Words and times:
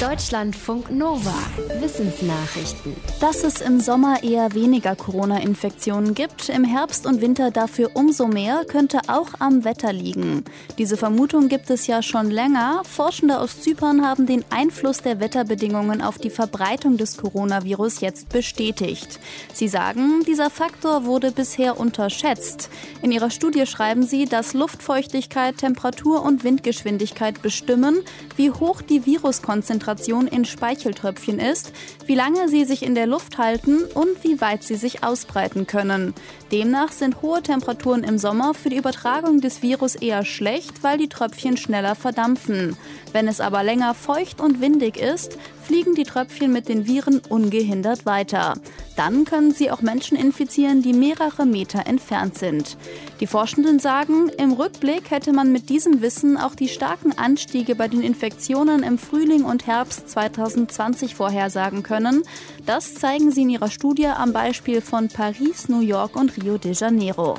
Deutschlandfunk 0.00 0.90
Nova. 0.90 1.32
Wissensnachrichten. 1.80 2.94
Dass 3.18 3.44
es 3.44 3.62
im 3.62 3.80
Sommer 3.80 4.22
eher 4.22 4.52
weniger 4.52 4.94
Corona-Infektionen 4.94 6.12
gibt, 6.12 6.50
im 6.50 6.64
Herbst 6.64 7.06
und 7.06 7.22
Winter 7.22 7.50
dafür 7.50 7.92
umso 7.94 8.26
mehr, 8.26 8.66
könnte 8.68 9.00
auch 9.06 9.28
am 9.38 9.64
Wetter 9.64 9.94
liegen. 9.94 10.44
Diese 10.76 10.98
Vermutung 10.98 11.48
gibt 11.48 11.70
es 11.70 11.86
ja 11.86 12.02
schon 12.02 12.30
länger. 12.30 12.82
Forschende 12.84 13.40
aus 13.40 13.62
Zypern 13.62 14.06
haben 14.06 14.26
den 14.26 14.44
Einfluss 14.50 14.98
der 14.98 15.18
Wetterbedingungen 15.18 16.02
auf 16.02 16.18
die 16.18 16.28
Verbreitung 16.28 16.98
des 16.98 17.16
Coronavirus 17.16 18.02
jetzt 18.02 18.28
bestätigt. 18.28 19.18
Sie 19.54 19.68
sagen, 19.68 20.24
dieser 20.26 20.50
Faktor 20.50 21.06
wurde 21.06 21.32
bisher 21.32 21.80
unterschätzt. 21.80 22.68
In 23.00 23.12
ihrer 23.12 23.30
Studie 23.30 23.64
schreiben 23.64 24.02
sie, 24.02 24.26
dass 24.26 24.52
Luftfeuchtigkeit, 24.52 25.56
Temperatur 25.56 26.22
und 26.22 26.44
Windgeschwindigkeit 26.44 27.40
bestimmen, 27.40 28.00
wie 28.36 28.50
hoch 28.50 28.82
die 28.82 29.06
Viruskonzentration 29.06 29.85
Konzentration 29.86 30.26
in 30.26 30.44
Speicheltröpfchen 30.44 31.38
ist, 31.38 31.72
wie 32.06 32.16
lange 32.16 32.48
sie 32.48 32.64
sich 32.64 32.82
in 32.82 32.96
der 32.96 33.06
Luft 33.06 33.38
halten 33.38 33.84
und 33.94 34.24
wie 34.24 34.40
weit 34.40 34.64
sie 34.64 34.74
sich 34.74 35.04
ausbreiten 35.04 35.68
können. 35.68 36.12
Demnach 36.50 36.90
sind 36.90 37.22
hohe 37.22 37.40
Temperaturen 37.40 38.02
im 38.02 38.18
Sommer 38.18 38.52
für 38.52 38.68
die 38.68 38.78
Übertragung 38.78 39.40
des 39.40 39.62
Virus 39.62 39.94
eher 39.94 40.24
schlecht, 40.24 40.82
weil 40.82 40.98
die 40.98 41.08
Tröpfchen 41.08 41.56
schneller 41.56 41.94
verdampfen. 41.94 42.76
Wenn 43.12 43.28
es 43.28 43.40
aber 43.40 43.62
länger 43.62 43.94
feucht 43.94 44.40
und 44.40 44.60
windig 44.60 44.96
ist, 44.96 45.38
fliegen 45.66 45.94
die 45.94 46.04
Tröpfchen 46.04 46.52
mit 46.52 46.68
den 46.68 46.86
Viren 46.86 47.20
ungehindert 47.28 48.06
weiter. 48.06 48.54
Dann 48.96 49.24
können 49.24 49.52
sie 49.52 49.70
auch 49.70 49.82
Menschen 49.82 50.16
infizieren, 50.16 50.80
die 50.80 50.92
mehrere 50.92 51.44
Meter 51.44 51.86
entfernt 51.86 52.38
sind. 52.38 52.78
Die 53.20 53.26
Forschenden 53.26 53.78
sagen, 53.78 54.30
im 54.38 54.52
Rückblick 54.52 55.10
hätte 55.10 55.32
man 55.32 55.52
mit 55.52 55.68
diesem 55.68 56.00
Wissen 56.00 56.38
auch 56.38 56.54
die 56.54 56.68
starken 56.68 57.18
Anstiege 57.18 57.74
bei 57.74 57.88
den 57.88 58.00
Infektionen 58.00 58.82
im 58.82 58.96
Frühling 58.96 59.44
und 59.44 59.66
Herbst 59.66 60.08
2020 60.08 61.14
vorhersagen 61.14 61.82
können. 61.82 62.22
Das 62.64 62.94
zeigen 62.94 63.30
sie 63.30 63.42
in 63.42 63.50
ihrer 63.50 63.70
Studie 63.70 64.06
am 64.06 64.32
Beispiel 64.32 64.80
von 64.80 65.08
Paris, 65.08 65.68
New 65.68 65.80
York 65.80 66.16
und 66.16 66.36
Rio 66.42 66.56
de 66.56 66.72
Janeiro. 66.72 67.36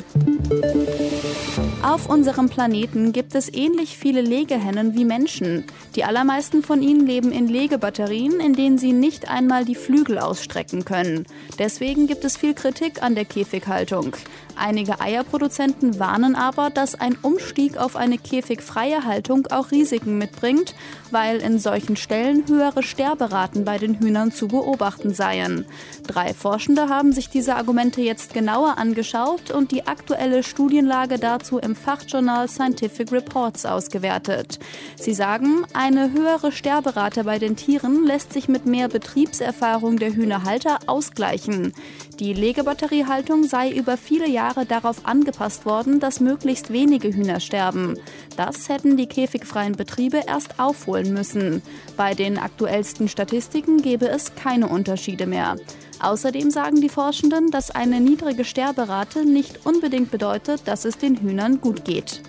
Auf 1.82 2.10
unserem 2.10 2.50
Planeten 2.50 3.14
gibt 3.14 3.36
es 3.36 3.54
ähnlich 3.54 3.98
viele 3.98 4.22
Legehennen 4.22 4.96
wie 4.96 5.06
Menschen. 5.06 5.64
Die 5.96 6.04
allermeisten 6.04 6.64
von 6.64 6.82
ihnen 6.82 7.06
leben 7.06 7.32
in 7.32 7.48
Legebatterien, 7.48 8.17
in 8.26 8.54
denen 8.54 8.78
sie 8.78 8.94
nicht 8.94 9.30
einmal 9.30 9.66
die 9.66 9.76
Flügel 9.76 10.18
ausstrecken 10.18 10.84
können. 10.86 11.26
Deswegen 11.60 12.08
gibt 12.08 12.26
es 12.26 12.38
viel 12.38 12.54
Kritik 12.54 13.04
an 13.04 13.16
der 13.16 13.26
Käfighaltung. 13.26 14.16
Einige 14.60 15.00
Eierproduzenten 15.00 16.00
warnen 16.00 16.36
aber, 16.36 16.72
dass 16.72 16.96
ein 16.96 17.16
Umstieg 17.22 17.78
auf 17.78 17.96
eine 17.96 18.18
käfigfreie 18.18 19.06
Haltung 19.06 19.48
auch 19.48 19.72
Risiken 19.72 20.18
mitbringt, 20.18 20.74
weil 21.12 21.38
in 21.38 21.60
solchen 21.60 21.96
Stellen 21.96 22.44
höhere 22.48 22.82
Sterberaten 22.82 23.66
bei 23.66 23.78
den 23.78 24.00
Hühnern 24.00 24.32
zu 24.32 24.48
beobachten 24.48 25.14
seien. 25.14 25.66
Drei 26.08 26.34
Forschende 26.34 26.90
haben 26.90 27.14
sich 27.14 27.30
diese 27.30 27.56
Argumente 27.56 28.02
jetzt 28.02 28.34
genauer 28.34 28.78
angeschaut 28.80 29.52
und 29.52 29.72
die 29.72 29.86
aktuelle 29.86 30.42
Studienlage 30.42 31.20
dazu 31.20 31.60
im 31.60 31.76
Fachjournal 31.76 32.48
Scientific 32.48 33.12
Reports 33.12 33.66
ausgewertet. 33.66 34.58
Sie 34.96 35.14
sagen, 35.14 35.66
eine 35.74 36.12
höhere 36.14 36.52
Sterberate 36.52 37.26
bei 37.26 37.38
den 37.38 37.56
Tieren 37.56 38.06
lässt 38.06 38.34
sich 38.34 38.48
mit 38.48 38.66
mehr 38.66 38.90
Betriebserfahrung 38.90 39.98
der 39.98 40.14
Hühnerhalter 40.14 40.80
ausgleichen. 40.88 41.74
Die 42.20 42.34
Legebatteriehaltung 42.34 43.44
sei 43.44 43.70
über 43.70 43.98
viele 43.98 44.28
Jahre 44.28 44.47
darauf 44.54 45.06
angepasst 45.06 45.66
worden, 45.66 46.00
dass 46.00 46.20
möglichst 46.20 46.72
wenige 46.72 47.14
Hühner 47.14 47.40
sterben. 47.40 47.98
Das 48.36 48.70
hätten 48.70 48.98
die 48.98 49.08
käfigfreien 49.08 49.74
Betriebe 49.74 50.22
erst 50.28 50.60
aufholen 50.60 51.14
müssen. 51.14 51.62
Bei 51.96 52.14
den 52.14 52.38
aktuellsten 52.38 53.08
Statistiken 53.08 53.82
gäbe 53.82 54.08
es 54.10 54.36
keine 54.36 54.68
Unterschiede 54.68 55.28
mehr. 55.28 55.58
Außerdem 56.00 56.52
sagen 56.52 56.82
die 56.82 56.90
Forschenden, 56.90 57.50
dass 57.50 57.72
eine 57.72 58.00
niedrige 58.00 58.46
Sterberate 58.46 59.26
nicht 59.26 59.66
unbedingt 59.66 60.12
bedeutet, 60.12 60.62
dass 60.66 60.86
es 60.86 60.98
den 60.98 61.18
Hühnern 61.18 61.60
gut 61.60 61.86
geht. 61.86 62.22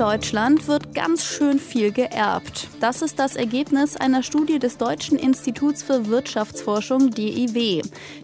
Deutschland 0.00 0.66
wird 0.66 0.94
ganz 0.94 1.26
schön 1.26 1.58
viel 1.58 1.92
geerbt. 1.92 2.68
Das 2.80 3.02
ist 3.02 3.18
das 3.18 3.36
Ergebnis 3.36 3.98
einer 3.98 4.22
Studie 4.22 4.58
des 4.58 4.78
Deutschen 4.78 5.18
Instituts 5.18 5.82
für 5.82 6.06
Wirtschaftsforschung 6.06 7.10
DIW. 7.10 7.82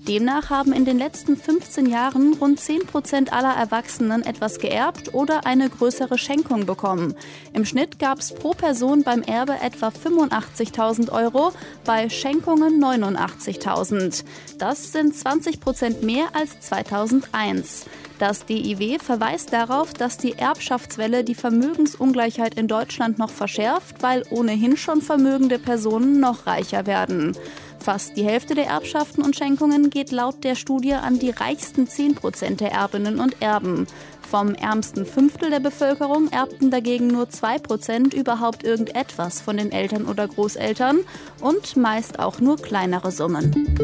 Demnach 0.08 0.48
haben 0.48 0.72
in 0.72 0.86
den 0.86 0.96
letzten 0.96 1.36
15 1.36 1.84
Jahren 1.84 2.32
rund 2.40 2.58
10 2.58 2.86
Prozent 2.86 3.30
aller 3.30 3.54
Erwachsenen 3.54 4.24
etwas 4.24 4.58
geerbt 4.58 5.12
oder 5.12 5.44
eine 5.44 5.68
größere 5.68 6.16
Schenkung 6.16 6.64
bekommen. 6.64 7.14
Im 7.52 7.66
Schnitt 7.66 7.98
gab 7.98 8.20
es 8.20 8.32
pro 8.32 8.52
Person 8.52 9.02
beim 9.02 9.20
Erbe 9.20 9.56
etwa 9.60 9.88
85.000 9.88 11.12
Euro, 11.12 11.52
bei 11.84 12.08
Schenkungen 12.08 12.82
89.000. 12.82 14.24
Das 14.56 14.92
sind 14.92 15.14
20 15.14 15.60
Prozent 15.60 16.02
mehr 16.02 16.28
als 16.32 16.58
2001. 16.60 17.84
Das 18.18 18.46
DIW 18.46 18.98
verweist 18.98 19.52
darauf, 19.52 19.92
dass 19.92 20.16
die 20.16 20.38
Erbschaftswelle 20.38 21.22
die 21.22 21.34
Vermögensungleichheit 21.34 22.54
in 22.54 22.66
Deutschland 22.66 23.18
noch 23.18 23.30
verschärft, 23.30 24.02
weil 24.02 24.24
ohnehin 24.30 24.76
schon 24.78 25.02
vermögende 25.02 25.58
Personen 25.58 26.18
noch 26.18 26.46
reicher 26.46 26.86
werden. 26.86 27.36
Fast 27.78 28.16
die 28.16 28.24
Hälfte 28.24 28.54
der 28.54 28.66
Erbschaften 28.66 29.22
und 29.22 29.36
Schenkungen 29.36 29.90
geht 29.90 30.10
laut 30.10 30.44
der 30.44 30.54
Studie 30.54 30.94
an 30.94 31.18
die 31.18 31.30
reichsten 31.30 31.86
10 31.86 32.14
Prozent 32.14 32.60
der 32.60 32.72
Erbinnen 32.72 33.20
und 33.20 33.40
Erben. 33.42 33.86
Vom 34.28 34.54
ärmsten 34.54 35.06
Fünftel 35.06 35.50
der 35.50 35.60
Bevölkerung 35.60 36.28
erbten 36.32 36.70
dagegen 36.70 37.06
nur 37.06 37.28
2 37.28 37.58
Prozent 37.58 38.14
überhaupt 38.14 38.64
irgendetwas 38.64 39.40
von 39.40 39.56
den 39.56 39.70
Eltern 39.70 40.06
oder 40.06 40.26
Großeltern 40.26 41.00
und 41.40 41.76
meist 41.76 42.18
auch 42.18 42.40
nur 42.40 42.56
kleinere 42.56 43.12
Summen. 43.12 43.76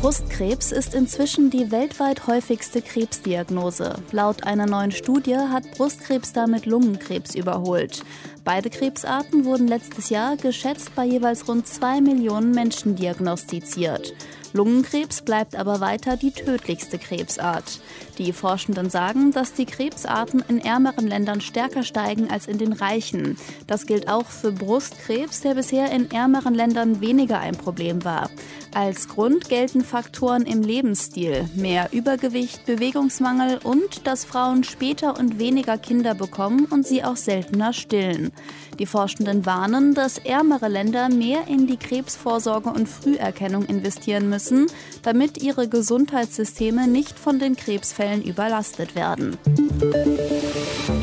Brustkrebs 0.00 0.70
ist 0.70 0.94
inzwischen 0.94 1.50
die 1.50 1.72
weltweit 1.72 2.28
häufigste 2.28 2.82
Krebsdiagnose. 2.82 3.96
Laut 4.12 4.44
einer 4.44 4.66
neuen 4.66 4.92
Studie 4.92 5.36
hat 5.36 5.68
Brustkrebs 5.72 6.32
damit 6.32 6.66
Lungenkrebs 6.66 7.34
überholt. 7.34 8.04
Beide 8.44 8.70
Krebsarten 8.70 9.44
wurden 9.44 9.66
letztes 9.66 10.08
Jahr 10.08 10.36
geschätzt 10.36 10.94
bei 10.94 11.04
jeweils 11.04 11.48
rund 11.48 11.66
zwei 11.66 12.00
Millionen 12.00 12.52
Menschen 12.52 12.94
diagnostiziert. 12.94 14.14
Lungenkrebs 14.52 15.22
bleibt 15.22 15.56
aber 15.56 15.80
weiter 15.80 16.16
die 16.16 16.30
tödlichste 16.30 16.98
Krebsart. 16.98 17.80
Die 18.16 18.32
Forschenden 18.32 18.88
sagen, 18.88 19.32
dass 19.32 19.52
die 19.52 19.66
Krebsarten 19.66 20.42
in 20.48 20.60
ärmeren 20.60 21.06
Ländern 21.06 21.40
stärker 21.40 21.82
steigen 21.82 22.30
als 22.30 22.46
in 22.46 22.56
den 22.56 22.72
reichen. 22.72 23.36
Das 23.66 23.84
gilt 23.84 24.08
auch 24.08 24.26
für 24.26 24.52
Brustkrebs, 24.52 25.42
der 25.42 25.54
bisher 25.54 25.90
in 25.90 26.10
ärmeren 26.10 26.54
Ländern 26.54 27.00
weniger 27.00 27.40
ein 27.40 27.56
Problem 27.56 28.04
war. 28.04 28.30
Als 28.74 29.08
Grund 29.08 29.48
gelten 29.48 29.82
Faktoren 29.82 30.42
im 30.42 30.62
Lebensstil, 30.62 31.48
mehr 31.54 31.88
Übergewicht, 31.92 32.66
Bewegungsmangel 32.66 33.58
und 33.64 34.06
dass 34.06 34.24
Frauen 34.24 34.62
später 34.64 35.18
und 35.18 35.38
weniger 35.38 35.78
Kinder 35.78 36.14
bekommen 36.14 36.66
und 36.66 36.86
sie 36.86 37.02
auch 37.02 37.16
seltener 37.16 37.72
stillen. 37.72 38.30
Die 38.78 38.86
Forschenden 38.86 39.46
warnen, 39.46 39.94
dass 39.94 40.18
ärmere 40.18 40.68
Länder 40.68 41.08
mehr 41.08 41.48
in 41.48 41.66
die 41.66 41.76
Krebsvorsorge 41.76 42.70
und 42.70 42.88
Früherkennung 42.88 43.64
investieren 43.64 44.28
müssen, 44.28 44.66
damit 45.02 45.42
ihre 45.42 45.68
Gesundheitssysteme 45.68 46.86
nicht 46.86 47.18
von 47.18 47.38
den 47.38 47.56
Krebsfällen 47.56 48.22
überlastet 48.22 48.94
werden. 48.94 49.36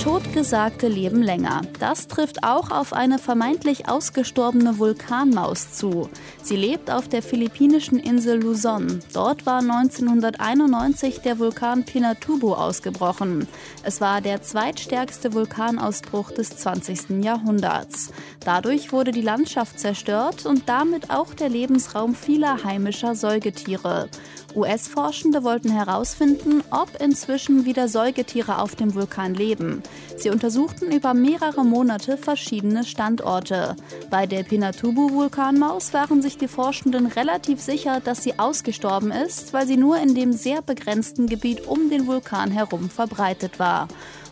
Totgesagte 0.06 0.88
leben 0.88 1.24
länger. 1.24 1.64
Das 1.80 2.08
trifft 2.08 2.44
auch 2.44 2.70
auf 2.70 2.94
eine 2.94 3.18
vermeintlich 3.18 3.90
ausgestorbene 3.90 4.78
Vulkanmaus 4.78 5.74
zu. 5.74 6.12
Sie 6.44 6.56
lebt 6.56 6.92
auf 6.92 7.10
der 7.10 7.24
philippinischen 7.24 7.98
Insel 7.98 8.40
Luzon. 8.40 9.00
Dort 9.14 9.48
war 9.48 9.62
1991 9.62 11.22
der 11.22 11.40
Vulkan 11.40 11.86
Pinatubo 11.86 12.54
ausgebrochen. 12.54 13.48
Es 13.82 14.00
war 14.00 14.22
der 14.22 14.44
zweitstärkste 14.44 15.34
Vulkanausbruch 15.34 16.30
des 16.30 16.56
20. 16.56 17.24
Jahrhunderts. 17.24 18.12
Dadurch 18.46 18.91
wurde 18.91 19.09
die 19.09 19.22
Landschaft 19.22 19.79
zerstört 19.79 20.46
und 20.46 20.70
damit 20.70 21.09
auch 21.09 21.34
der 21.34 21.50
Lebensraum 21.50 22.14
vieler 22.14 22.64
heimischer 22.64 23.16
Säugetiere. 23.16 24.09
US-Forschende 24.56 25.44
wollten 25.44 25.72
herausfinden, 25.72 26.64
ob 26.72 27.02
inzwischen 27.02 27.66
wieder 27.66 27.88
Säugetiere 27.88 28.59
auf 28.59 28.76
dem 28.76 28.96
Vulkan 28.96 29.34
leben. 29.34 29.84
Sie 30.18 30.30
untersuchten 30.30 30.92
über 30.92 31.14
mehrere 31.14 31.66
Monate 31.66 32.18
verschiedene 32.18 32.84
Standorte. 32.84 33.76
Bei 34.09 34.26
der 34.26 34.44
Pinatubo-Vulkanmaus 34.44 35.94
waren 35.94 36.22
sich 36.22 36.38
die 36.38 36.47
Forschenden 36.47 37.08
relativ 37.08 37.62
sicher, 37.62 38.00
dass 38.00 38.24
sie 38.24 38.40
ausgestorben 38.40 39.12
ist, 39.12 39.53
weil 39.53 39.68
sie 39.68 39.78
nur 39.78 39.97
in 40.00 40.16
dem 40.16 40.34
sehr 40.34 40.62
begrenzten 40.62 41.28
Gebiet 41.28 41.68
um 41.68 41.90
den 41.90 42.08
Vulkan 42.08 42.52
herum 42.52 42.90
verbreitet 42.90 43.59
war. 43.59 43.88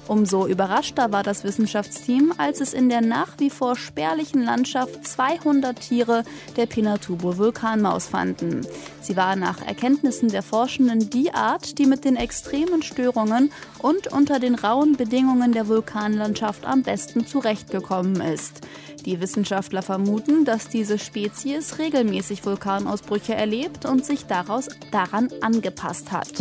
Umso 0.07 0.47
überraschter 0.47 1.11
war 1.11 1.23
das 1.23 1.43
Wissenschaftsteam, 1.43 2.33
als 2.37 2.59
es 2.59 2.73
in 2.73 2.89
der 2.89 3.01
nach 3.01 3.39
wie 3.39 3.49
vor 3.49 3.77
spärlichen 3.77 4.43
Landschaft 4.43 5.07
200 5.07 5.79
Tiere 5.79 6.23
der 6.57 6.65
Pinatubo-Vulkanmaus 6.65 8.07
fanden. 8.07 8.67
Sie 9.01 9.15
war 9.15 9.35
nach 9.35 9.65
Erkenntnissen 9.65 10.29
der 10.29 10.43
Forschenden 10.43 11.09
die 11.09 11.33
Art, 11.33 11.77
die 11.77 11.85
mit 11.85 12.03
den 12.03 12.17
extremen 12.17 12.83
Störungen 12.83 13.51
und 13.79 14.07
unter 14.11 14.39
den 14.39 14.55
rauen 14.55 14.97
Bedingungen 14.97 15.53
der 15.53 15.67
Vulkanlandschaft 15.69 16.65
am 16.65 16.83
besten 16.83 17.25
zurechtgekommen 17.25 18.19
ist. 18.21 18.61
Die 19.05 19.19
Wissenschaftler 19.21 19.81
vermuten, 19.81 20.45
dass 20.45 20.69
diese 20.69 20.97
Spezies 20.99 21.79
regelmäßig 21.79 22.45
Vulkanausbrüche 22.45 23.35
erlebt 23.35 23.85
und 23.85 24.05
sich 24.05 24.25
daraus 24.25 24.67
daran 24.91 25.29
angepasst 25.41 26.11
hat. 26.11 26.31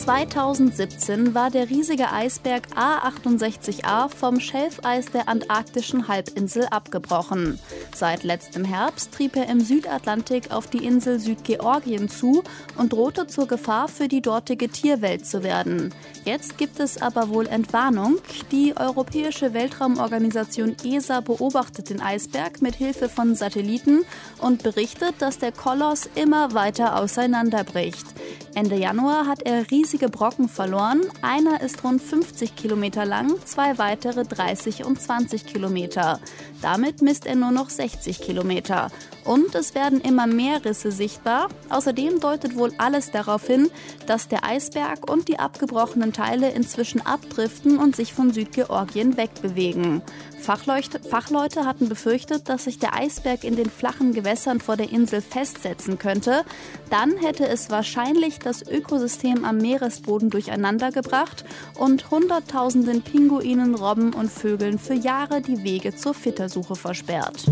2017 0.00 1.34
war 1.34 1.50
der 1.50 1.68
riesige 1.68 2.10
Eisberg 2.10 2.66
A68A 2.74 4.08
vom 4.08 4.40
Schelfeis 4.40 5.06
der 5.06 5.28
antarktischen 5.28 6.08
Halbinsel 6.08 6.64
abgebrochen. 6.70 7.58
Seit 7.94 8.24
letztem 8.24 8.64
Herbst 8.64 9.12
trieb 9.12 9.36
er 9.36 9.50
im 9.50 9.60
Südatlantik 9.60 10.52
auf 10.52 10.68
die 10.68 10.86
Insel 10.86 11.20
Südgeorgien 11.20 12.08
zu 12.08 12.42
und 12.78 12.94
drohte 12.94 13.26
zur 13.26 13.46
Gefahr 13.46 13.88
für 13.88 14.08
die 14.08 14.22
dortige 14.22 14.70
Tierwelt 14.70 15.26
zu 15.26 15.42
werden. 15.42 15.92
Jetzt 16.24 16.56
gibt 16.56 16.80
es 16.80 17.02
aber 17.02 17.28
wohl 17.28 17.46
Entwarnung. 17.46 18.16
Die 18.52 18.74
Europäische 18.78 19.52
Weltraumorganisation 19.52 20.76
ESA 20.82 21.20
beobachtet 21.20 21.90
den 21.90 22.00
Eisberg 22.00 22.62
mit 22.62 22.74
Hilfe 22.74 23.10
von 23.10 23.34
Satelliten 23.34 24.06
und 24.38 24.62
berichtet, 24.62 25.16
dass 25.18 25.38
der 25.38 25.52
Koloss 25.52 26.08
immer 26.14 26.54
weiter 26.54 26.98
auseinanderbricht. 26.98 28.06
Ende 28.54 28.76
Januar 28.76 29.26
hat 29.26 29.42
er 29.42 29.70
riesige 29.70 30.08
Brocken 30.08 30.48
verloren. 30.48 31.02
Einer 31.22 31.60
ist 31.60 31.84
rund 31.84 32.02
50 32.02 32.56
Kilometer 32.56 33.04
lang, 33.04 33.34
zwei 33.44 33.78
weitere 33.78 34.24
30 34.24 34.84
und 34.84 35.00
20 35.00 35.46
Kilometer. 35.46 36.18
Damit 36.60 37.00
misst 37.00 37.26
er 37.26 37.36
nur 37.36 37.52
noch 37.52 37.70
60 37.70 38.20
Kilometer. 38.20 38.90
Und 39.24 39.54
es 39.54 39.74
werden 39.74 40.00
immer 40.00 40.26
mehr 40.26 40.64
Risse 40.64 40.90
sichtbar. 40.90 41.48
Außerdem 41.68 42.18
deutet 42.18 42.56
wohl 42.56 42.72
alles 42.78 43.12
darauf 43.12 43.46
hin, 43.46 43.70
dass 44.06 44.26
der 44.26 44.44
Eisberg 44.44 45.08
und 45.08 45.28
die 45.28 45.38
abgebrochenen 45.38 46.12
Teile 46.12 46.50
inzwischen 46.50 47.00
abdriften 47.06 47.78
und 47.78 47.94
sich 47.94 48.12
von 48.12 48.32
Südgeorgien 48.32 49.16
wegbewegen. 49.16 50.02
Fachleute, 50.40 50.98
Fachleute 51.00 51.66
hatten 51.66 51.88
befürchtet, 51.88 52.48
dass 52.48 52.64
sich 52.64 52.78
der 52.78 52.94
Eisberg 52.94 53.44
in 53.44 53.56
den 53.56 53.70
flachen 53.70 54.14
Gewässern 54.14 54.58
vor 54.60 54.76
der 54.76 54.90
Insel 54.90 55.20
festsetzen 55.20 55.98
könnte. 55.98 56.44
Dann 56.88 57.16
hätte 57.18 57.46
es 57.46 57.70
wahrscheinlich 57.70 58.39
das 58.44 58.66
Ökosystem 58.66 59.44
am 59.44 59.58
Meeresboden 59.58 60.30
durcheinandergebracht 60.30 61.44
und 61.78 62.10
Hunderttausenden 62.10 63.02
Pinguinen, 63.02 63.74
Robben 63.74 64.12
und 64.12 64.30
Vögeln 64.30 64.78
für 64.78 64.94
Jahre 64.94 65.40
die 65.40 65.62
Wege 65.62 65.94
zur 65.94 66.14
Fittersuche 66.14 66.76
versperrt. 66.76 67.46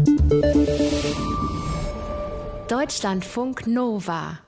Deutschlandfunk 2.68 3.66
Nova 3.66 4.38